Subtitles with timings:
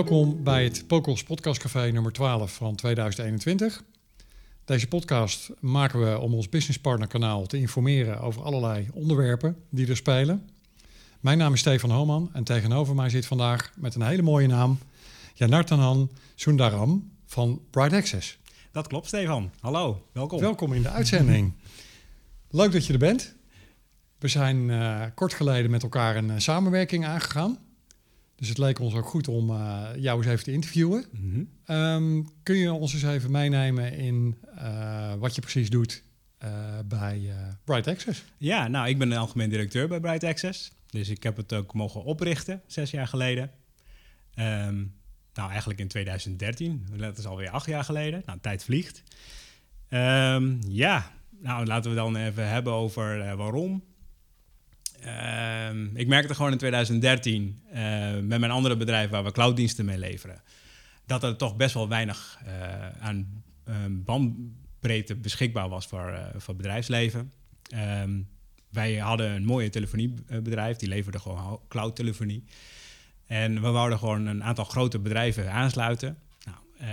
[0.00, 3.82] Welkom bij het Pokos Podcastcafé nummer 12 van 2021.
[4.64, 9.96] Deze podcast maken we om ons businesspartner kanaal te informeren over allerlei onderwerpen die er
[9.96, 10.48] spelen.
[11.20, 14.78] Mijn naam is Stefan Homan en tegenover mij zit vandaag met een hele mooie naam
[15.34, 18.38] Janartanan Sundaram van Bright Access.
[18.72, 19.50] Dat klopt, Stefan.
[19.60, 20.40] Hallo, welkom.
[20.40, 21.52] Welkom in de uitzending.
[22.50, 23.34] Leuk dat je er bent.
[24.18, 27.58] We zijn eh, kort geleden met elkaar een eh, samenwerking aangegaan.
[28.40, 31.04] Dus het leek ons ook goed om eh, jou eens even te interviewen.
[31.10, 31.42] Mhm.
[31.64, 34.38] Ehm, kun je ons eens even meenemen in
[35.18, 36.02] wat je precies doet
[36.84, 37.32] bij
[37.64, 38.24] Bright Access?
[38.36, 40.72] Ja, nou, ik ben de algemeen directeur bij Bright Access.
[40.86, 43.50] Dus ik heb het ook mogen oprichten, zes jaar geleden.
[44.34, 44.76] Ehm,
[45.34, 46.86] nou, eigenlijk in 2013.
[46.96, 48.22] Dat is alweer acht jaar geleden.
[48.26, 49.02] Nou, tijd vliegt.
[49.88, 53.82] Ehm, ja, nou, laten we dan even hebben over waarom.
[55.00, 57.78] Ehm, ik merkte gewoon in 2013 uh,
[58.12, 60.42] met mijn andere bedrijf waar we clouddiensten mee leveren,
[61.06, 63.42] dat er toch best wel weinig uh, aan
[63.90, 67.32] bandbreedte beschikbaar was voor, uh, voor bedrijfsleven.
[68.02, 68.28] Um,
[68.68, 72.44] wij hadden een mooie telefoniebedrijf, die leverde gewoon cloudtelefonie.
[73.26, 76.18] En we wouden gewoon een aantal grote bedrijven aansluiten.
[76.44, 76.88] Nou,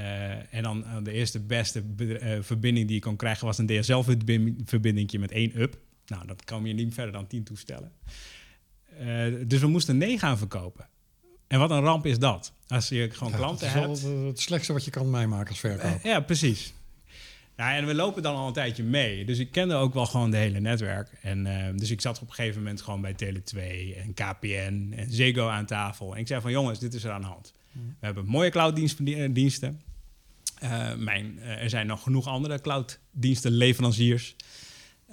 [0.50, 1.84] en dan de eerste beste
[2.42, 5.78] verbinding die je kon krijgen was een DSL-verbinding met één up.
[6.08, 7.92] Nou, dat kan je niet verder dan 10 toestellen.
[9.02, 10.88] Uh, dus we moesten 9 gaan verkopen.
[11.48, 12.54] En wat een ramp is dat.
[12.68, 13.88] Als je gewoon ja, klanten hebt.
[13.88, 15.96] Dat is het, het slechtste wat je kan meemaken als verkoper.
[15.96, 16.74] Uh, ja, precies.
[17.56, 19.26] Nou, en we lopen dan al een tijdje mee.
[19.26, 21.10] Dus ik kende ook wel gewoon de hele netwerk.
[21.22, 23.58] En, uh, dus ik zat op een gegeven moment gewoon bij Tele2
[23.98, 26.14] en KPN en Ziggo aan tafel.
[26.14, 27.54] En ik zei van jongens, dit is er aan de hand.
[27.72, 27.96] Mm.
[28.00, 29.82] We hebben mooie clouddiensten.
[30.98, 34.36] mijn, er zijn nog genoeg andere clouddiensten, leveranciers.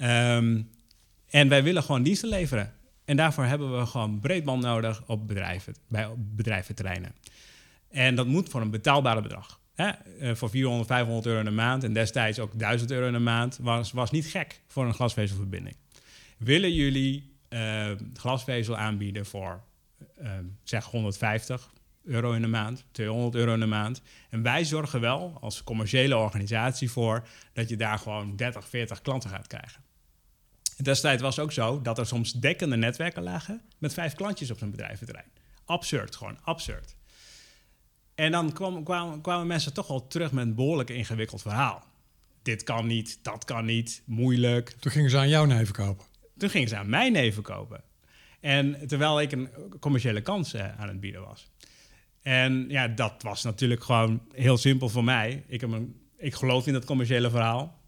[0.01, 0.71] Um,
[1.35, 2.73] en wij willen gewoon diensten leveren.
[3.05, 7.15] En daarvoor hebben we gewoon breedband nodig op bedrijven, bij bedrijventerreinen.
[7.91, 9.61] En dat moet voor een betaalbare bedrag.
[9.75, 9.91] Hè?
[10.21, 13.19] Uh, voor 400, 500 euro in de maand en destijds ook 1000 euro in de
[13.19, 15.77] maand was, was niet gek voor een glasvezelverbinding.
[16.39, 19.63] Willen jullie uh, glasvezel aanbieden voor
[20.23, 20.31] uh,
[20.63, 21.73] zeg 150
[22.05, 24.03] euro in de maand, 200 euro in de maand?
[24.31, 29.31] En wij zorgen wel als commerciële organisatie voor dat je daar gewoon 30, 40 klanten
[29.31, 29.83] gaat krijgen.
[30.83, 34.59] Destijds was het ook zo dat er soms dekkende netwerken lagen met vijf klantjes op
[34.59, 35.31] zijn bedrijventerrein.
[35.65, 36.97] Absurd, gewoon absurd.
[38.15, 41.85] En dan kwam, kwamen, kwamen mensen toch wel terug met een behoorlijk ingewikkeld verhaal.
[42.43, 44.71] Dit kan niet, dat kan niet, moeilijk.
[44.71, 46.07] Toen gingen ze aan jouw neven kopen?
[46.37, 47.83] Toen gingen ze aan mijn neven kopen.
[48.41, 49.49] En terwijl ik een
[49.81, 51.51] commerciële kans eh, aan het bieden was.
[52.23, 55.45] En ja, dat was natuurlijk gewoon heel simpel voor mij.
[55.47, 57.81] Ik, heb een, ik geloof in dat commerciële verhaal.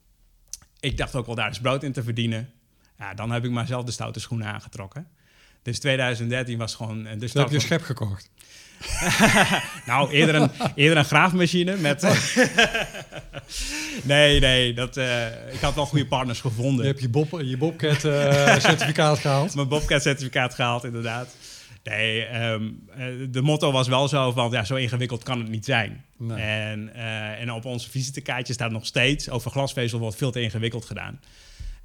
[0.81, 2.53] Ik dacht ook wel daar is brood in te verdienen.
[2.99, 5.07] Ja, dan heb ik maar zelf de stoute schoenen aangetrokken.
[5.63, 7.07] Dus 2013 was gewoon...
[7.07, 8.31] Eh, de start heb je een schep gekocht?
[9.87, 12.03] nou, eerder een, eerder een graafmachine met...
[14.03, 16.85] nee, nee, dat, uh, ik had wel goede partners gevonden.
[16.85, 19.55] Je hebt je, Bob, je Bobcat-certificaat uh, gehaald?
[19.55, 21.37] Mijn Bobcat-certificaat gehaald, inderdaad.
[21.83, 22.89] Nee, um,
[23.31, 26.05] de motto was wel zo van, ja, zo ingewikkeld kan het niet zijn.
[26.17, 26.43] Nee.
[26.43, 30.85] En, uh, en op onze visitekaartje staat nog steeds, over glasvezel wordt veel te ingewikkeld
[30.85, 31.21] gedaan.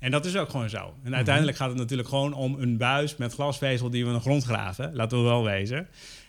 [0.02, 0.94] En dat is ook gewoon zo.
[1.04, 4.22] En uiteindelijk gaat het natuurlijk gewoon om een buis met glasvezel die we in de
[4.22, 4.96] grond graven.
[4.96, 5.88] Laten we wel wezen.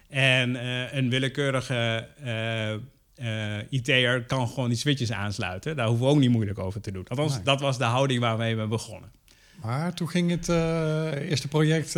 [0.09, 2.71] En uh, een willekeurige uh,
[3.27, 5.77] uh, IT'er kan gewoon die switches aansluiten.
[5.77, 7.05] Daar hoeven we ook niet moeilijk over te doen.
[7.09, 7.43] Althans, nee.
[7.43, 9.11] dat was de houding waarmee we begonnen.
[9.63, 10.49] Maar toen ging het
[11.29, 11.91] eerste project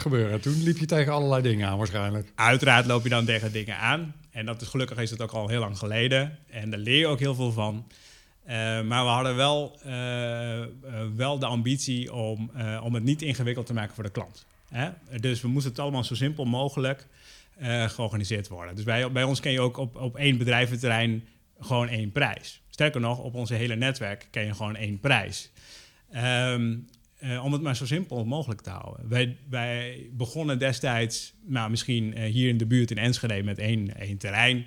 [0.00, 0.40] gebeuren.
[0.40, 2.32] Toen liep je tegen allerlei dingen aan waarschijnlijk.
[2.34, 4.14] Uiteraard loop je dan tegen dingen aan.
[4.30, 6.38] En dat is gelukkig is het ook al heel lang geleden.
[6.50, 7.86] En daar leer je ook heel veel van.
[8.46, 10.66] Uh, maar we hadden wel, uh, uh,
[11.16, 12.50] wel de ambitie om,
[12.82, 14.46] om het niet ingewikkeld te maken voor de klant.
[14.68, 14.90] Hè?
[15.20, 17.06] Dus we moesten het allemaal zo simpel mogelijk
[17.86, 18.74] georganiseerd worden.
[18.74, 21.28] Dus bij, bij ons ken je ook op, op één bedrijventerrein
[21.60, 22.62] gewoon één prijs.
[22.70, 25.50] Sterker nog, op onze hele netwerk ken je gewoon één prijs.
[26.16, 26.88] Um,
[27.42, 29.08] om het maar zo simpel mogelijk te houden.
[29.08, 34.18] Wij, wij begonnen destijds, nou, misschien hier in de buurt in Enschede, met één, één
[34.18, 34.66] terrein.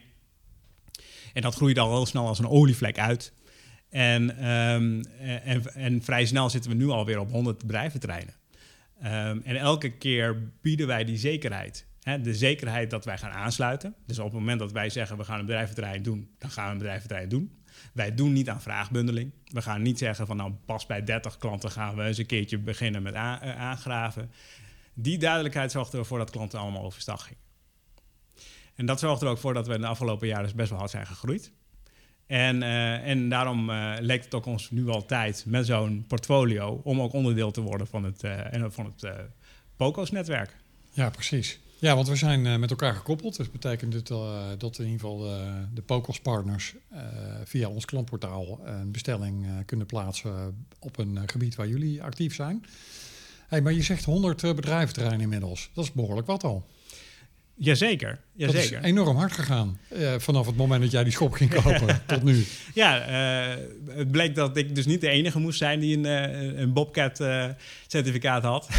[1.33, 3.33] En dat groeide al heel snel als een olievlek uit.
[3.89, 8.33] En, um, en, en, vrij snel zitten we nu alweer op 100 bedrijventerreinen.
[9.03, 11.85] Um, en elke keer bieden wij die zekerheid.
[12.01, 13.95] Hè, de zekerheid dat wij gaan aansluiten.
[14.05, 16.71] Dus op het moment dat wij zeggen we gaan een bedrijventerrein doen, dan gaan we
[16.71, 17.57] een bedrijventerrein doen.
[17.93, 19.31] Wij doen niet aan vraagbundeling.
[19.43, 22.57] We gaan niet zeggen van nou pas bij 30 klanten gaan we eens een keertje
[22.57, 24.31] beginnen met aangraven.
[24.93, 27.43] Die duidelijkheid zorgde ervoor dat klanten allemaal overstag gingen.
[28.75, 30.79] En dat zorgt er ook voor dat we in de afgelopen jaren dus best wel
[30.79, 31.51] hard zijn gegroeid.
[32.27, 36.81] En, uh, en daarom uh, leek het ook ons nu al tijd met zo'n portfolio
[36.83, 39.11] om ook onderdeel te worden van het, uh, van het
[39.75, 40.55] POCO's-netwerk.
[40.91, 41.59] Ja, precies.
[41.79, 43.37] Ja, want we zijn met elkaar gekoppeld.
[43.37, 45.19] Dus betekent uh, dat in ieder geval
[45.73, 46.99] de Pokos partners uh,
[47.43, 52.65] via ons klantportaal een bestelling kunnen plaatsen op een gebied waar jullie actief zijn.
[53.47, 55.69] Hey, maar je zegt 100 bedrijventerreinen inmiddels.
[55.73, 56.65] Dat is behoorlijk wat al.
[57.59, 58.71] Jazeker, jazeker.
[58.71, 62.01] Dat is enorm hard gegaan uh, vanaf het moment dat jij die schop ging kopen
[62.05, 62.45] tot nu.
[62.73, 66.59] Ja, uh, het bleek dat ik dus niet de enige moest zijn die een, uh,
[66.59, 68.69] een Bobcat-certificaat had.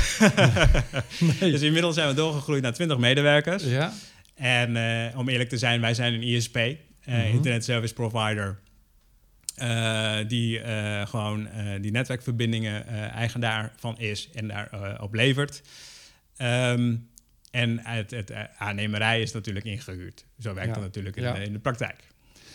[1.41, 1.51] nee.
[1.51, 3.65] Dus inmiddels zijn we doorgegroeid naar 20 medewerkers.
[3.65, 3.93] Ja.
[4.35, 4.77] En
[5.17, 7.15] om eerlijk te zijn, wij zijn een ISP, -hmm.
[7.15, 8.59] Internet Service Provider.
[10.29, 10.61] die
[11.05, 11.49] gewoon
[11.81, 15.63] die netwerkverbindingen eigenaar van is en daarop op levert.
[16.43, 17.08] Um,
[17.51, 20.25] en het, het eh, aannemerij is natuurlijk ingehuurd.
[20.39, 21.97] Zo werkt dat natuurlijk in, in, de praktijk.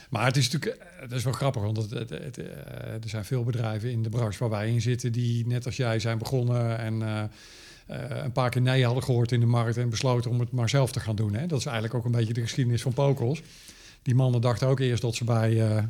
[0.09, 3.09] Maar het is natuurlijk eh, het is wel grappig, want het, het, het, eh, er
[3.09, 6.17] zijn veel bedrijven in de branche waar wij in zitten die net als jij zijn
[6.17, 7.23] begonnen en uh,
[8.23, 10.91] een paar keer nee hadden gehoord in de markt en besloten om het maar zelf
[10.91, 11.33] te gaan doen.
[11.33, 11.47] Hè.
[11.47, 13.41] Dat is eigenlijk ook een beetje de geschiedenis van Pokels.
[14.01, 15.83] Die mannen dachten ook eerst dat ze bij uh,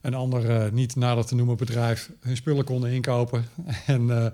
[0.00, 3.44] een ander niet nader te noemen bedrijf hun spullen konden inkopen.
[3.86, 4.32] en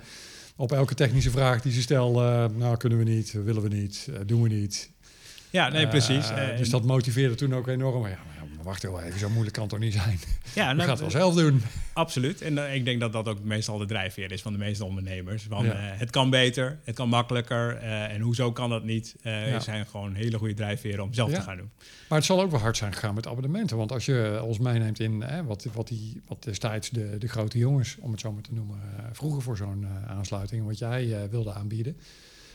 [0.61, 4.17] op elke technische vraag die ze stellen, nou kunnen we niet, willen we niet, uh,
[4.27, 4.91] doen we niet.
[5.51, 6.31] Ja, nee, precies.
[6.31, 8.07] Uh, dus dat motiveerde toen ook enorm.
[8.07, 10.19] Ja, maar wacht heel even, zo moeilijk kan het toch niet zijn?
[10.55, 11.63] Ja, nou, we gaan het wel zelf doen.
[11.93, 12.43] Absoluut.
[12.43, 15.47] En uh, ik denk dat dat ook meestal de drijfveer is van de meeste ondernemers.
[15.47, 15.73] Want ja.
[15.75, 17.77] het kan beter, het kan makkelijker.
[17.77, 19.17] en hoezo kan dat niet?
[19.23, 21.71] Er zijn gewoon hele goede drijfveren om zelf te gaan doen.
[22.09, 23.77] Maar het zal ook wel hard zijn gegaan met abonnementen.
[23.77, 27.97] Want als je ons meeneemt in wat, wat, die, wat destijds de, de grote jongens,
[28.01, 28.79] om het zo maar te noemen,
[29.13, 31.97] vroegen voor zo'n aansluiting, wat jij wilde aanbieden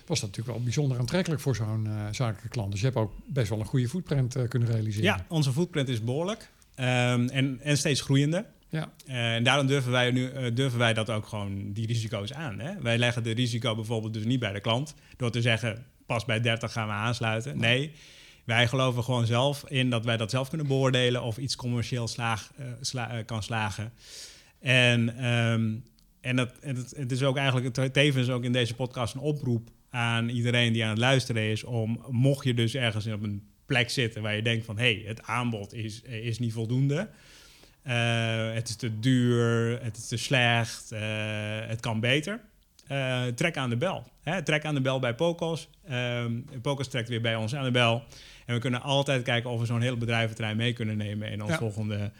[0.07, 2.71] was dat natuurlijk wel bijzonder aantrekkelijk voor zo'n uh, zakelijke klant.
[2.71, 5.03] Dus je hebt ook best wel een goede footprint uh, kunnen realiseren.
[5.03, 8.45] Ja, onze footprint is behoorlijk um, en, en steeds groeiende.
[8.69, 8.91] Ja.
[9.07, 12.59] Uh, en daarom durven wij, nu, durven wij dat ook gewoon, die risico's aan.
[12.59, 12.81] Hè?
[12.81, 16.41] Wij leggen de risico bijvoorbeeld dus niet bij de klant door te zeggen, pas bij
[16.41, 17.57] 30 gaan we aansluiten.
[17.57, 17.91] Nee,
[18.43, 22.51] wij geloven gewoon zelf in dat wij dat zelf kunnen beoordelen of iets commercieel slaag,
[22.81, 23.93] sla, kan slagen.
[24.59, 25.83] En, um,
[26.21, 29.69] en, dat, en het, het, is ook eigenlijk tevens ook in deze podcast een oproep
[29.95, 33.89] aan iedereen die aan het luisteren is om, mocht je dus ergens op een plek
[33.89, 37.09] zitten waar je denkt van hé, hey, het aanbod is, is niet voldoende.
[37.87, 40.99] Uh, het is te duur, het is te slecht, uh,
[41.67, 42.39] het kan beter.
[42.91, 44.07] Uh, trek aan de bel.
[44.21, 44.43] Hè?
[44.43, 45.69] Trek aan de bel bij Pocos.
[45.91, 48.03] Um, Pocos trekt weer bij ons aan de bel.
[48.45, 51.51] En we kunnen altijd kijken of we zo'n hele bedrijventerrein mee kunnen nemen in ons
[51.51, 51.57] ja.
[51.57, 52.11] volgende,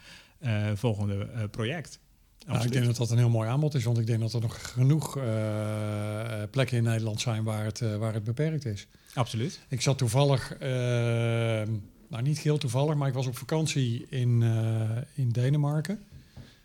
[0.75, 1.99] volgende project.
[2.45, 4.41] Nou, ik denk dat dat een heel mooi aanbod is, want ik denk dat er
[4.41, 5.23] nog genoeg uh,
[6.51, 8.87] plekken in Nederland zijn waar het, uh, waar het beperkt is.
[9.13, 9.59] Absoluut.
[9.67, 10.57] Ik zat toevallig,
[12.07, 14.43] nou niet heel toevallig, maar ik was op vakantie in,
[15.13, 15.99] in Denemarken.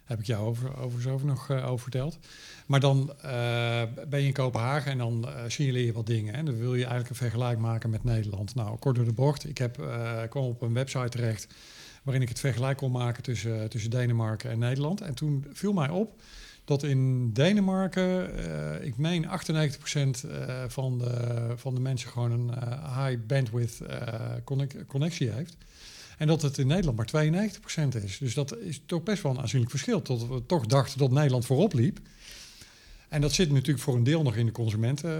[0.05, 2.19] Heb ik jou over, overigens over nog over verteld.
[2.67, 3.13] Maar dan
[4.09, 6.35] ben je in Kopenhagen en dan signaleer je wat dingen.
[6.35, 8.55] En dan wil je eigenlijk een vergelijk maken met Nederland.
[8.55, 9.49] Nou, kort door de bocht.
[9.49, 9.83] Ik heb,
[10.29, 11.47] kwam op een website terecht
[12.03, 15.01] waarin ik het vergelijk kon maken tussen, tussen Denemarken en Nederland.
[15.01, 16.21] En toen viel mij op
[16.71, 22.49] dat in Denemarken, uh, ik meen 98% uh, van, de, van de mensen gewoon een
[22.97, 23.83] high bandwidth
[24.87, 25.57] connectie heeft.
[26.19, 27.25] En dat het in Nederland maar
[27.95, 28.19] 92% is.
[28.19, 30.03] Dus dat is toch best wel een aanzienlijk verschil.
[30.03, 31.99] Tot we toch dachten dat Nederland voorop liep.
[33.09, 35.11] En dat zit natuurlijk voor een deel nog in de consumenten.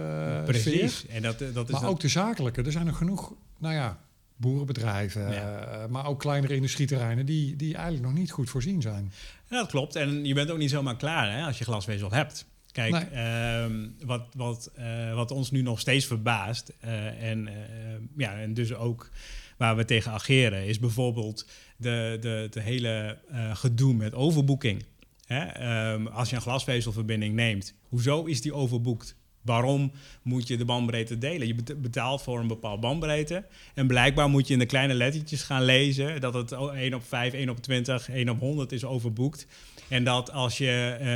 [0.45, 1.07] Precies.
[1.07, 2.63] En dat, dat is maar ook de zakelijke.
[2.63, 4.01] Er zijn er genoeg, nou ja,
[4.41, 9.13] boerenbedrijven, uh, maar ook kleinere industrieterreinen die, die eigenlijk nog niet goed voorzien zijn.
[9.49, 9.97] Ja, dat klopt.
[9.97, 12.47] En je bent ook niet zomaar klaar hè, als je glasvezel hebt.
[12.73, 13.69] Kijk, nee.
[13.71, 17.49] uh, wat, wat, uh, wat ons nu nog steeds verbaast, uh, en,
[18.17, 19.11] ja, en dus ook
[19.57, 23.19] waar we tegen ageren, is bijvoorbeeld de, de, de hele
[23.53, 24.85] gedoe met overboeking.
[25.27, 25.93] Hè?
[25.93, 29.17] Um, als je een glasvezelverbinding neemt, hoezo is die overboekt?
[29.43, 29.93] Waarom
[30.23, 31.47] moet je de bandbreedte delen?
[31.47, 33.45] Je betaalt voor een bepaalde bandbreedte.
[33.75, 37.33] En blijkbaar moet je in de kleine lettertjes gaan lezen dat het 1 op 5,
[37.33, 39.47] 1 op 20, 1 op 100 is overboekt.
[39.89, 41.07] En dat als je uh,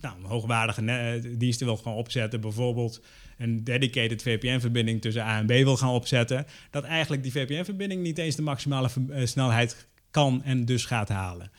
[0.00, 3.02] nou, hoogwaardige diensten wil gaan opzetten, bijvoorbeeld
[3.38, 8.18] een dedicated VPN-verbinding tussen A en B wil gaan opzetten, dat eigenlijk die VPN-verbinding niet
[8.18, 11.50] eens de maximale uh, snelheid kan en dus gaat halen.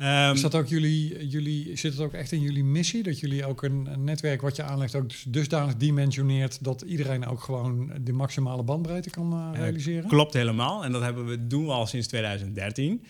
[0.00, 3.02] Um, is dat ook jullie, jullie, zit het ook echt in jullie missie?
[3.02, 7.40] Dat jullie ook een, een netwerk wat je aanlegt ook dusdanig dimensioneert dat iedereen ook
[7.40, 10.08] gewoon de maximale bandbreedte kan uh, realiseren?
[10.08, 10.84] klopt helemaal.
[10.84, 12.90] En dat hebben we, doen we al sinds 2013.
[12.90, 13.00] Um,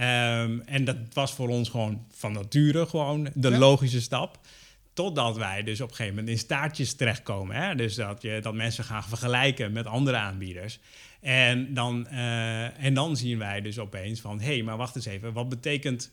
[0.00, 3.58] ehm, en dat was voor ons gewoon van nature gewoon de ja.
[3.58, 4.38] logische stap.
[4.92, 7.56] Totdat wij dus op een gegeven moment in staartjes terechtkomen.
[7.56, 7.74] Hè?
[7.74, 10.80] Dus dat, je, dat mensen gaan vergelijken met andere aanbieders.
[11.20, 14.40] En dan, uh, en dan zien wij dus opeens van...
[14.40, 16.12] hé, hey, maar wacht eens even, wat betekent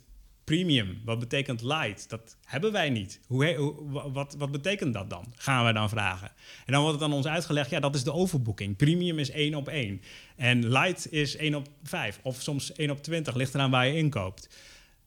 [0.55, 2.09] Premium, wat betekent light?
[2.09, 3.19] Dat hebben wij niet.
[3.27, 5.33] Hoe, hoe- wa- wat, wat betekent dat dan?
[5.35, 6.31] Gaan wij dan vragen.
[6.65, 8.75] En dan wordt het aan ons uitgelegd, ja, dat is de overboeking.
[8.75, 10.01] Premium is 1 op 1.
[10.35, 12.19] En light is 1 op 5.
[12.23, 14.49] Of soms 1 op 20, ligt eraan waar je inkoopt.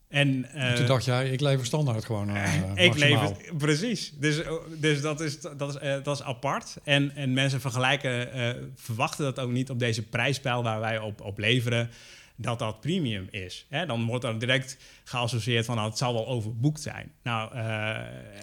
[0.08, 4.12] En, En toen eh, dacht jij, ik lever standaard gewoon eh ik het, precies.
[4.18, 6.76] Dus, eh, dus dat, is, dat, is, eh, dat is apart.
[6.84, 11.20] En, en mensen vergelijken, eh, verwachten dat ook niet op deze prijspeil waar wij op,
[11.20, 11.90] op leveren,
[12.36, 13.66] dat dat premium is.
[13.68, 13.86] Hè?
[13.86, 17.12] Dan wordt er direct geassocieerd van, nou, het zal wel overboekt zijn.
[17.22, 17.96] Nou, eh,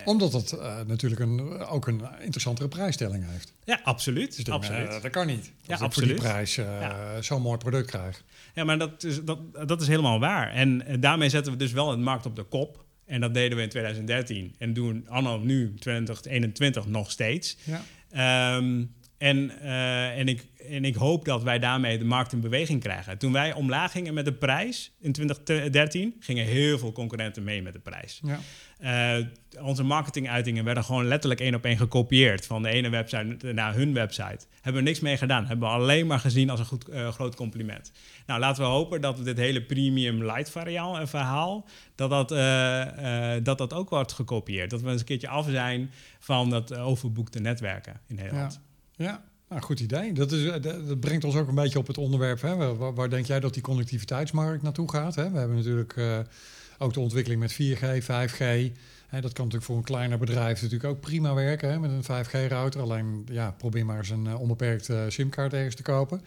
[0.06, 3.54] Omdat het eh, natuurlijk een, ook een interessantere prijsstelling heeft.
[3.64, 4.36] ja, absoluut.
[4.36, 4.88] Dus dan, absoluut.
[4.88, 5.40] eh, dat kan niet.
[5.40, 6.10] Als Ja, ik voor absoluut.
[6.10, 7.22] die prijs eh, Ja.
[7.22, 8.24] zo'n mooi product krijg.
[8.56, 10.52] Ja, maar dat is, dat, dat is helemaal waar.
[10.52, 12.84] En eh, daarmee zetten we dus wel een markt op de kop.
[13.06, 14.56] En dat deden we in 2013.
[14.58, 17.58] En doen anno nu, 2021, nog steeds.
[17.64, 17.82] Ja.
[18.12, 18.84] Ehm,
[19.22, 23.18] en, eh, en, ik, en ik hoop dat wij daarmee de markt in beweging krijgen.
[23.18, 27.74] Toen wij omlaag gingen met de prijs in 2013, gingen heel veel concurrenten mee met
[27.74, 28.22] de prijs.
[28.24, 28.40] Ja.
[28.80, 29.26] Eh,
[29.64, 33.94] onze marketinguitingen werden gewoon letterlijk één op één gekopieerd van de ene website naar hun
[33.94, 34.46] website.
[34.62, 35.46] Hebben we niks mee gedaan.
[35.46, 37.92] Hebben we alleen maar gezien als een goed, eh, groot compliment.
[38.26, 42.30] Nou, laten we hopen dat we dit hele premium light variaal en verhaal, dat dat,
[43.46, 44.70] dat dat ook wordt gekopieerd.
[44.70, 48.54] Dat we eens een keertje af zijn van dat overboekte netwerken in Nederland.
[48.54, 48.70] Ja,
[49.50, 50.14] nou, goed idee.
[50.14, 52.42] Dat, is, eh, dat brengt ons ook een beetje op het onderwerp.
[52.42, 52.76] Hè.
[52.76, 55.16] Waar, denk jij dat die connectiviteitsmarkt naartoe gaat?
[55.16, 55.32] Hè?
[55.32, 56.20] We hebben natuurlijk eh,
[56.78, 58.72] ook de ontwikkeling met 4G, 5G.
[59.08, 62.26] Hè, dat kan natuurlijk voor een kleiner bedrijf natuurlijk ook prima werken hè, met een
[62.26, 62.82] 5G-router.
[62.82, 66.22] Alleen ja, probeer maar eens een eh, onbeperkte simkaart ergens te kopen.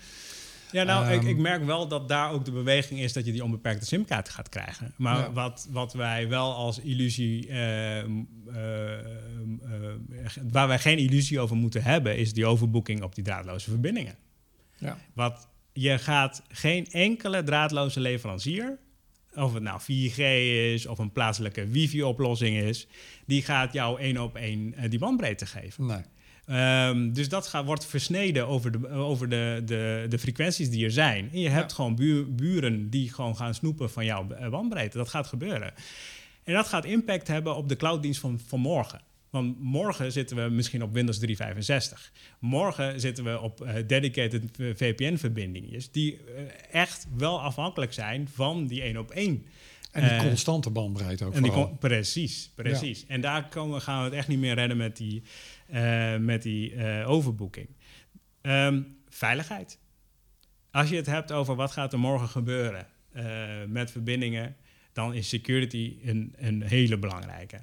[0.75, 3.33] Ja, nou, ik, Ehm, ik merk wel dat daar ook de beweging is dat je
[3.33, 4.95] die onbeperkte simkaart gaat krijgen.
[4.97, 5.33] Maar Ja.
[5.33, 8.04] wat, wat wij wel als illusie, eh, eh,
[8.99, 9.04] eh,
[10.50, 14.14] waar wij geen illusie over moeten hebben, is die overboeking op die draadloze verbindingen.
[14.78, 14.99] Ja.
[15.12, 18.78] Wat je gaat geen enkele draadloze leverancier,
[19.35, 20.19] of het nou 4G
[20.75, 22.87] is of een plaatselijke wifi-oplossing is,
[23.26, 25.87] die gaat jou één op één eh, die bandbreedte geven.
[25.87, 26.02] Nee.
[26.46, 30.90] Ehm, dus dat gaat, wordt versneden over, de, over de, de, de frequenties die er
[30.90, 31.30] zijn.
[31.32, 31.76] En je hebt Ja.
[31.76, 34.96] gewoon buur- buren die gewoon gaan snoepen van jouw eh, bandbreedte.
[34.98, 35.72] Dat gaat gebeuren.
[36.44, 39.00] En dat gaat impact hebben op de clouddienst van, van morgen.
[39.30, 42.12] Want morgen zitten we misschien op Windows 365.
[42.38, 44.42] Morgen zitten we op eh, dedicated
[44.74, 45.80] VPN-verbindingen.
[45.92, 46.42] Die eh,
[46.80, 49.44] echt wel afhankelijk zijn van die één op één.
[49.92, 51.76] En die Eh, constante bandbreedte ook En vooral.
[51.80, 53.04] precies, precies.
[53.06, 55.28] En daar komen, gaan we het echt niet meer redden met die, eh,
[56.18, 57.68] met die eh, overboeking.
[58.40, 59.78] Ehm, veiligheid.
[60.71, 63.25] Als je het hebt over wat gaat er morgen gebeuren eh,
[63.68, 64.56] met verbindingen,
[64.92, 67.62] dan is security een, een hele belangrijke.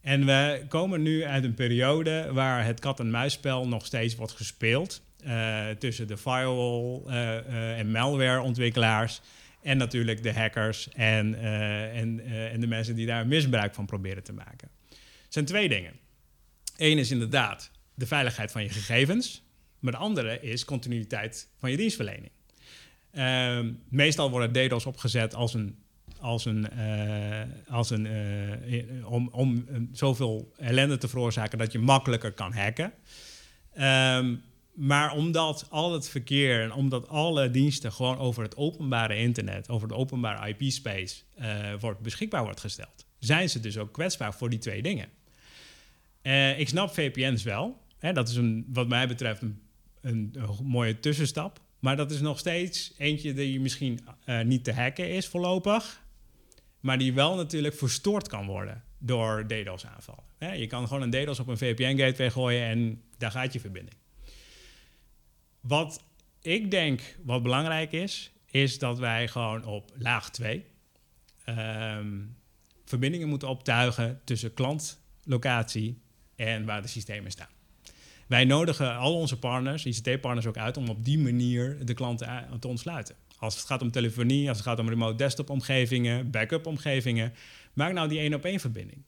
[0.00, 5.02] En we komen nu uit een periode waar het kat-en-muisspel nog steeds wordt gespeeld.
[5.24, 9.20] eh, tussen de firewall eh, eh, en malware-ontwikkelaars.
[9.62, 13.86] En natuurlijk de hackers en, eh, en, eh, en de mensen die daar misbruik van
[13.86, 14.68] proberen te maken.
[15.24, 15.92] Het zijn twee dingen.
[16.76, 19.42] Eén is inderdaad de veiligheid van je gegevens.
[19.78, 22.30] Maar de andere is continuïteit van je dienstverlening.
[23.10, 25.78] Ehm, meestal worden DDoS opgezet als een,
[26.20, 31.78] als een, eh, als een, eh, om, om eh, zoveel ellende te veroorzaken dat je
[31.78, 32.92] makkelijker kan hacken.
[33.72, 34.34] Ehm,
[34.72, 39.88] maar omdat al het verkeer en omdat alle diensten gewoon over het openbare internet, over
[39.88, 41.22] de openbare IP-space
[41.80, 45.08] wordt beschikbaar wordt gesteld, zijn ze dus ook kwetsbaar voor die twee dingen.
[46.24, 47.80] Eh, ik snap VPN's wel.
[47.98, 49.42] Hè, dat is een, wat mij betreft
[50.00, 51.60] een, mooie tussenstap.
[51.78, 56.02] Maar dat is nog steeds eentje die misschien eh, niet te hacken is voorlopig.
[56.80, 60.58] Maar die wel natuurlijk verstoord kan worden door DDoS-aanvallen.
[60.58, 63.96] Je kan gewoon een DDoS op een VPN-gateway gooien en daar gaat je verbinding.
[65.60, 66.04] Wat
[66.40, 70.64] ik denk wat belangrijk is, is dat wij gewoon op laag 2
[71.44, 72.20] ehm,
[72.84, 76.02] verbindingen moeten optuigen tussen klantlocatie
[76.36, 77.48] en waar de systemen staan.
[78.26, 82.68] Wij nodigen al onze partners, ICT-partners ook uit, om op die manier de klanten te
[82.68, 83.14] ontsluiten.
[83.38, 87.32] Als het gaat om telefonie, als het gaat om remote desktop-omgevingen, backup-omgevingen,
[87.72, 89.02] maak nou die één op één verbinding.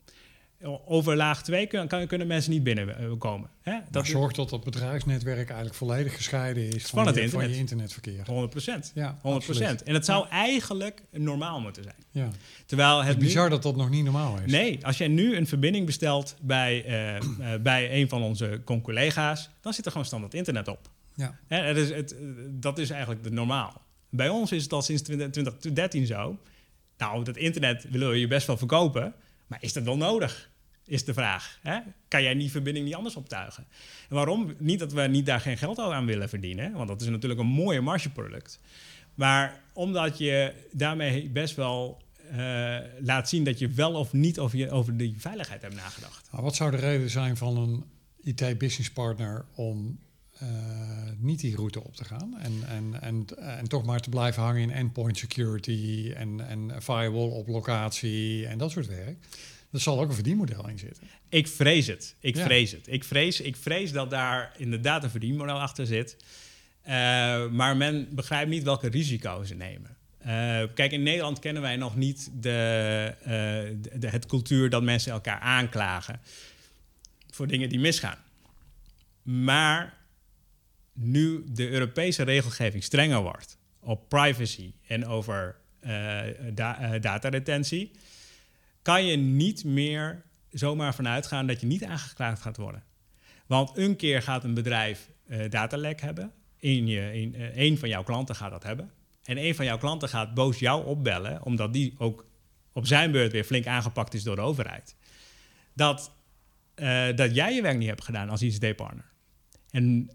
[0.87, 3.51] Over laag 2 kun, kan- kunnen mensen niet binnenkomen.
[3.63, 3.73] Hè?
[3.73, 7.51] Dat Dat zorgt dat dat bedrijfsnetwerk eigenlijk volledig gescheiden is Van het je, van internet.
[7.51, 8.23] je internetverkeer.
[8.27, 8.91] 100 procent.
[8.95, 9.83] Ja, 100 absoluut.
[9.83, 11.97] En het zou eigenlijk normaal moeten zijn.
[12.11, 12.29] Ja.
[12.67, 14.53] Terwijl Het het is nu- bizar dat dat nog niet normaal is.
[14.53, 19.51] Nee, als jij nu een verbinding bestelt bij, eh, eh, bij een van onze collega's,
[19.61, 20.91] dan zit er gewoon standaard internet op.
[21.15, 21.39] Ja.
[21.47, 22.21] Hè, het is, het, eh,
[22.51, 23.83] dat is eigenlijk de normaal.
[24.11, 26.39] Bij ons is het al sinds 20 2013 zo.
[26.99, 29.15] Nou, dat internet willen we je best wel verkopen,
[29.47, 30.51] maar is dat wel nodig?
[30.85, 31.59] Is de vraag.
[31.63, 31.79] Hè?
[32.09, 33.67] Kan jij die verbinding niet anders optuigen?
[34.09, 34.55] En waarom?
[34.59, 37.47] Niet dat we niet daar geen geld aan willen verdienen, want dat is natuurlijk een
[37.47, 38.61] mooie margeproduct.
[39.15, 44.59] Maar omdat je daarmee best wel eh, laat zien dat je wel of niet over,
[44.59, 46.29] je, over die veiligheid hebt nagedacht.
[46.31, 47.85] Wat zou de reden zijn van een
[48.23, 49.99] IT-business partner om
[50.43, 50.49] uh,
[51.19, 53.27] niet die route op te gaan en, en, en,
[53.59, 58.59] en toch maar te blijven hangen in endpoint security en, en firewall op locatie en
[58.59, 59.17] dat soort werk?
[59.73, 61.03] Er zal ook een verdienmodel in zitten.
[61.29, 62.15] Ik vrees het.
[62.21, 62.87] Ik vrees het.
[62.87, 66.17] Ik vrees, ik vrees dat daar inderdaad een verdienmodel achter zit.
[66.87, 66.93] Uh,
[67.49, 69.97] maar men begrijpt niet welke risico's ze nemen.
[70.21, 75.13] Uh, kijk, in Nederland kennen wij nog niet de, uh, de, het cultuur dat mensen
[75.13, 76.21] elkaar aanklagen
[77.31, 78.19] voor dingen die misgaan.
[79.23, 79.95] Maar
[80.97, 85.57] nu de Europese regelgeving strenger wordt op privacy en over
[86.55, 87.91] da dataretentie,
[88.83, 92.85] kan je niet meer zomaar vanuit gaan dat je niet aangeklaagd gaat worden.
[93.47, 96.33] Want een keer gaat een bedrijf uh, datalek hebben.
[96.61, 98.91] Een, je, uh, een van jouw klanten gaat dat hebben.
[99.25, 102.27] En een van jouw klanten gaat boos jou opbellen, omdat die ook
[102.73, 104.97] op zijn beurt weer flink aangepakt is door de overheid.
[105.73, 106.13] Dat,
[106.77, 109.05] uh, dat jij je werk niet hebt gedaan als ICT-partner.
[109.71, 110.11] En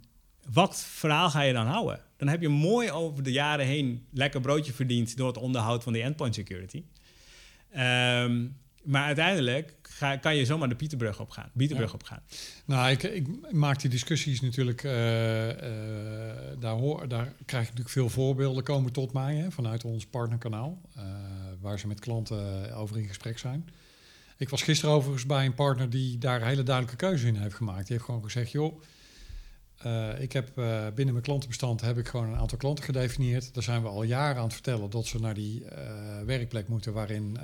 [0.53, 1.99] wat verhaal ga je dan houden?
[2.17, 5.93] Dan heb je mooi over de jaren heen lekker broodje verdiend door het onderhoud van
[5.93, 6.83] die endpoint security.
[7.77, 11.49] Um, maar uiteindelijk ga, kan je zomaar de Pieterbrug op gaan.
[11.57, 11.93] Pieterbrug ja.
[11.93, 12.21] op gaan.
[12.65, 14.83] Nou, ik, ik, maak die discussies natuurlijk.
[14.83, 15.53] Uh, uh,
[16.59, 20.81] daar, hoor, daar krijg ik natuurlijk veel voorbeelden komen tot mij hè, vanuit ons partnerkanaal.
[20.97, 21.03] Uh,
[21.59, 23.69] waar ze met klanten over in gesprek zijn.
[24.37, 27.55] Ik was gisteren overigens bij een partner die daar een hele duidelijke keuze in heeft
[27.55, 27.87] gemaakt.
[27.87, 28.81] Die heeft gewoon gezegd: joh.
[30.19, 30.51] Ik heb
[30.95, 33.53] binnen mijn klantenbestand heb ik gewoon een aantal klanten gedefinieerd.
[33.53, 35.63] Daar zijn we al jaren aan het vertellen dat ze naar die
[36.25, 37.37] werkplek moeten waarin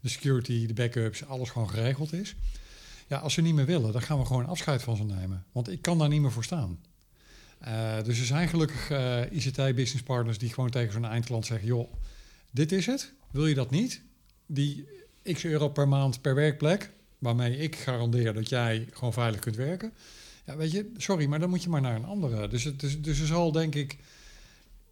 [0.00, 2.34] de security, de backups, alles gewoon geregeld is.
[3.06, 5.44] Ja, als ze niet meer willen, dan gaan we gewoon afscheid van ze nemen.
[5.52, 6.78] Want ik kan daar niet meer voor staan.
[8.04, 8.90] Dus er zijn gelukkig
[9.30, 11.92] ICT-business partners die gewoon tegen zo'n eindklant zeggen: joh,
[12.50, 13.12] dit is het.
[13.30, 14.02] Wil je dat niet?
[14.46, 14.86] Die
[15.32, 19.92] x euro per maand per werkplek, waarmee ik garandeer dat jij gewoon veilig kunt werken.
[20.50, 22.48] Ja, weet je, sorry, maar dan moet je maar naar een andere.
[22.48, 23.98] Dus, het, dus, dus er zal denk ik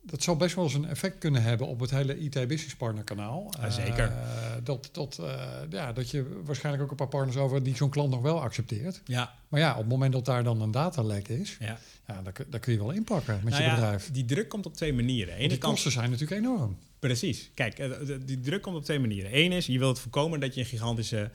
[0.03, 3.53] dat zou best wel eens een effect kunnen hebben op het hele IT-business partner kanaal.
[3.61, 4.09] Ja, zeker.
[4.09, 4.17] Uh,
[4.63, 8.11] dat, dat, uh, ja, dat je waarschijnlijk ook een paar partners over die zo'n klant
[8.11, 9.01] nog wel accepteert.
[9.05, 9.35] Ja.
[9.49, 11.79] Maar ja, op het moment dat daar dan een datalek is, ja.
[12.07, 14.11] Ja, daar, daar kun je wel inpakken met nou je ja, bedrijf.
[14.13, 15.35] Die druk komt op twee manieren.
[15.35, 16.77] Ene die kosten zijn natuurlijk enorm.
[16.99, 17.51] Precies.
[17.55, 17.93] Kijk, uh,
[18.25, 19.39] die druk komt op twee manieren.
[19.39, 21.31] Eén is, je wilt voorkomen dat je een gigantische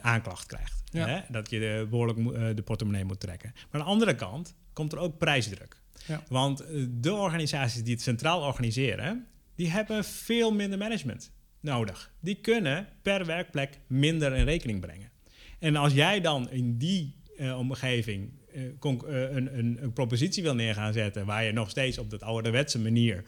[0.00, 0.82] aanklacht krijgt.
[0.90, 1.06] Ja.
[1.06, 1.20] Hè?
[1.28, 2.18] Dat je de, behoorlijk
[2.56, 3.52] de portemonnee moet trekken.
[3.54, 5.76] Maar aan de andere kant komt er ook prijsdruk.
[6.06, 6.22] Ja.
[6.28, 12.12] Want de organisaties die het centraal organiseren, die hebben veel minder management nodig.
[12.20, 15.10] Die kunnen per werkplek minder in rekening brengen.
[15.58, 18.32] En als jij dan in die uh, omgeving
[18.80, 22.78] een, een, een, propositie wil neer gaan zetten waar je nog steeds op dat ouderwetse
[22.78, 23.24] manier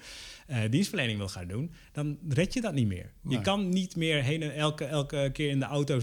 [0.50, 3.12] uh, dienstverlening wil gaan doen, dan red je dat niet meer.
[3.20, 3.36] Nee.
[3.36, 5.98] Je kan niet meer heen en elke, elke keer in de auto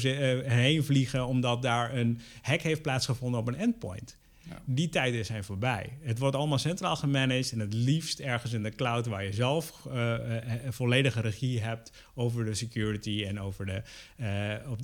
[0.45, 4.17] heen vliegen omdat daar een hack heeft plaatsgevonden op een endpoint.
[4.49, 4.61] Ja.
[4.65, 5.97] Die tijden zijn voorbij.
[6.01, 9.85] Het wordt allemaal centraal gemanaged en het liefst ergens in de cloud waar je zelf
[9.87, 10.15] uh,
[10.69, 13.81] volledige regie hebt over de security en over de,
[14.69, 14.79] op,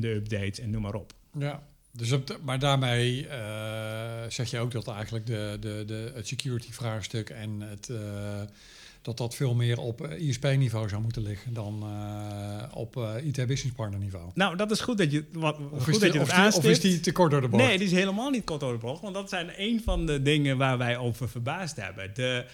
[0.00, 1.12] de updates en noem maar op.
[1.38, 1.62] Ja,
[1.96, 3.26] dus op maar daarmee
[4.28, 7.90] zeg je ook dat eigenlijk de, de, de, het security vraagstuk en het
[9.04, 11.84] dat dat veel meer op eh, ISP-niveau zou moeten liggen dan
[12.72, 14.30] op IT-business-partner-niveau.
[14.34, 16.64] Nou, dat is goed dat je, wat, of goed is dat je of, die, of
[16.64, 17.62] is die te kort door de bocht?
[17.64, 19.02] Nee, die is helemaal niet kort door de bocht.
[19.02, 22.10] Want dat zijn een van de dingen waar wij over verbaasd hebben.
[22.14, 22.44] De,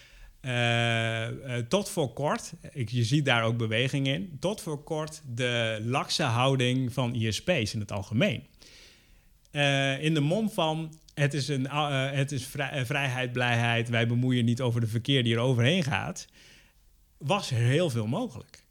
[0.43, 5.83] uh, tot voor kort, ik, je ziet daar ook beweging in, tot voor kort de
[5.85, 8.43] lakse houding van ISP's in het algemeen.
[10.01, 14.45] In de mom van het is, een, uh, het is vrij, vrijheid, blijheid, wij bemoeien
[14.45, 16.27] niet over de verkeer die er overheen gaat,
[17.19, 18.65] was er heel veel mogelijk.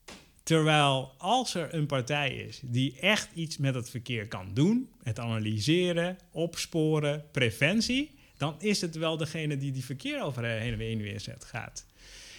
[0.44, 5.20] Terwijl als er een partij is die echt iets met het verkeer kan doen, het
[5.20, 11.20] analyseren, opsporen, preventie, dan is het wel degene die die verkeer overheen en weer, weer
[11.20, 11.86] zet gaat.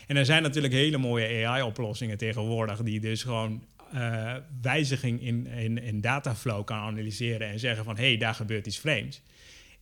[0.06, 5.82] En er zijn natuurlijk hele mooie AI-oplossingen tegenwoordig die dus gewoon uh, wijziging in, in,
[5.82, 9.22] in dataflow kan analyseren en zeggen van hé, hey, daar gebeurt iets vreemds.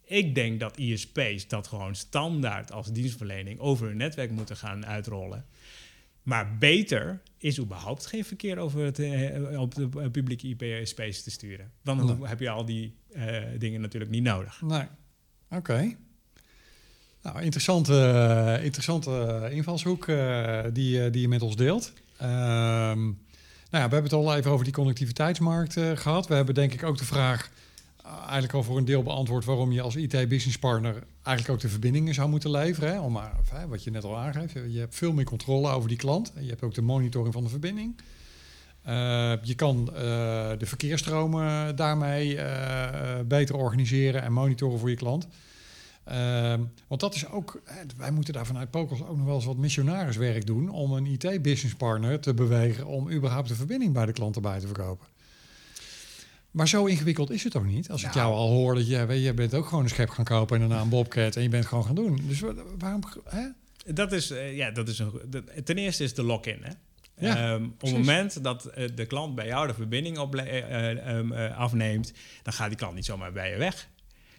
[0.05, 5.44] Ik denk dat ISP's dat gewoon standaard als dienstverlening over hun netwerk moeten gaan uitrollen.
[6.23, 11.73] Maar beter is überhaupt geen verkeer over het, uh, op de publieke IP-space te sturen.
[11.83, 12.29] Dan nee.
[12.29, 14.61] heb je al die uh, dingen natuurlijk niet nodig.
[14.62, 14.83] Nee.
[15.51, 15.57] Oké.
[15.57, 15.97] Okay.
[17.23, 20.07] Nou, interessante, interessante invalshoek
[20.73, 21.92] die, die je met ons deelt.
[22.23, 23.18] Um,
[23.71, 26.27] nou ja, we hebben het al even over die connectiviteitsmarkt gehad.
[26.27, 27.51] We hebben denk ik ook de vraag
[28.21, 32.15] eigenlijk al voor een deel beantwoord waarom je als IT-business partner eigenlijk ook de verbindingen
[32.15, 32.93] zou moeten leveren.
[32.93, 33.01] Hè?
[33.01, 33.33] Om maar,
[33.69, 36.33] wat je net al aangeeft, je hebt veel meer controle over die klant.
[36.41, 38.01] Je hebt ook de monitoring van de verbinding.
[38.87, 42.39] Uh, je kan de verkeersstromen daarmee
[43.27, 45.29] beter organiseren en monitoren voor je klant.
[46.09, 47.62] Ehm, want dat is ook,
[47.97, 51.75] wij moeten daar vanuit Pokers ook nog wel eens wat missionariswerk doen om een IT-business
[51.75, 55.07] partner te bewegen om überhaupt de verbinding bij de klant erbij te verkopen.
[56.51, 57.90] Maar zo ingewikkeld is het ook niet.
[57.90, 60.25] Als ik jou al hoor dat je, weet, je bent ook gewoon een schep gaan
[60.25, 62.21] kopen en daarna een Bobcat en je bent gewoon gaan doen.
[62.29, 62.40] Dus
[62.79, 63.03] waarom?
[63.25, 63.49] Hè?
[63.87, 65.12] Dat is, ja, dat is een.
[65.64, 66.59] ten eerste is de lock-in.
[66.62, 66.73] Hè?
[67.27, 71.16] Ja, um, op het moment dat uh, de klant bij jou de verbinding op, uh,
[71.16, 73.88] um, afneemt, dan gaat die klant niet zomaar bij je weg.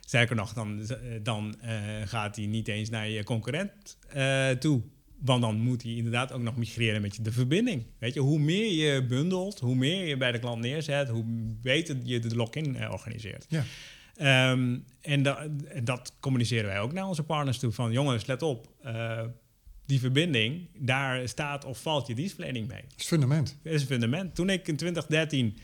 [0.10, 0.88] Sterker nog, dan,
[1.24, 1.56] dan
[2.06, 3.98] gaat hij niet eens naar je concurrent
[4.60, 4.82] toe.
[5.20, 7.86] Want dan moet hij inderdaad ook nog migreren met je de verbinding.
[8.00, 11.24] Weet je, hoe meer je bundelt, hoe meer je bij de klant neerzet, hoe
[11.62, 13.46] beter je de lock-in organiseert.
[13.50, 14.52] Ja.
[14.52, 17.72] Um, en, da en, dat communiceren wij ook naar onze partners toe.
[17.72, 18.68] Van jongens, let op
[19.86, 22.82] die verbinding, daar staat of valt je dienstverlening mee.
[22.82, 23.58] Dat is fundament.
[23.64, 24.36] Dat is fundament.
[24.36, 25.58] Toen ik in 2013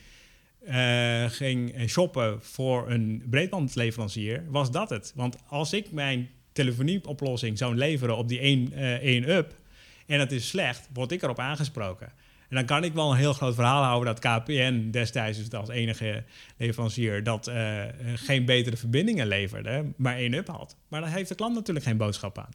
[0.68, 5.12] uh, eh, ging shoppen voor een breedbandleverancier, was dat het.
[5.14, 10.88] Want als ik mijn telefonieoplossing zou leveren op die 1-up uh, en het is slecht,
[10.92, 12.12] word ik erop aangesproken.
[12.48, 15.68] En dan kan ik wel een heel groot verhaal houden dat KPN destijds dus als
[15.68, 16.24] enige
[16.56, 17.50] leverancier dat
[18.14, 20.76] geen betere verbindingen leverde, maar 1-up had.
[20.88, 22.50] Maar dan heeft de klant natuurlijk geen boodschap aan.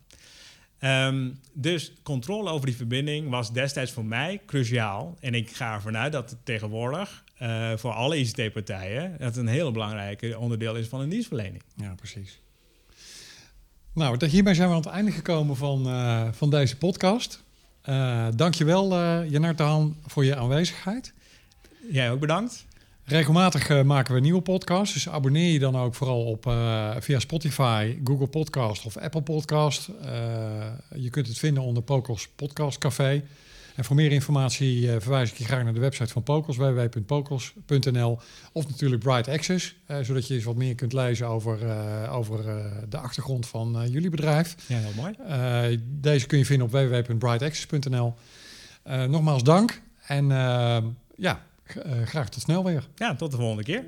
[0.84, 5.17] Um, dus controle over die verbinding was destijds voor mij cruciaal.
[5.19, 9.15] En ik ga ervan uit dat tegenwoordig uh, voor alle ICT-partijen...
[9.17, 11.63] dat een heel belangrijk onderdeel is van een dienstverlening.
[11.75, 12.39] Ja, precies.
[13.93, 17.43] Nou, hiermee zijn we aan het einde gekomen van, uh, van deze podcast.
[17.89, 21.13] Uh, dankjewel, uh, Janartan, voor je aanwezigheid.
[21.91, 22.65] Jij ook bedankt.
[23.04, 27.19] Regelmatig uh, maken we nieuwe podcasts, dus abonneer je dan ook vooral op uh, via
[27.19, 29.89] Spotify, Google Podcast of Apple Podcast.
[30.95, 33.23] Je kunt het vinden onder Pokos Podcast Café.
[33.75, 38.19] En voor meer informatie verwijs ik je graag naar de website van Pokos, www.pokos.nl.
[38.51, 41.60] Of natuurlijk Bright Access, zodat je eens wat meer kunt lezen over,
[42.10, 42.43] over
[42.89, 44.55] de achtergrond van jullie bedrijf.
[44.67, 45.79] Ja, heel mooi.
[45.84, 48.13] deze kun je vinden op www.brightaccess.nl.
[49.07, 50.27] nogmaals dank en
[51.15, 51.43] ja,
[52.05, 52.88] graag tot snel weer.
[52.95, 53.84] Ja, tot de volgende keer.